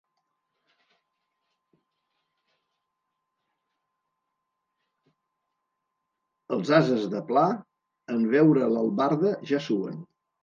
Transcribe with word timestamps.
Els 6.57 6.71
ases 6.77 7.05
de 7.11 7.23
pla, 7.27 7.47
en 8.15 8.25
veure 8.35 8.71
l'albarda 8.73 9.35
ja 9.53 9.61
suen. 9.67 10.01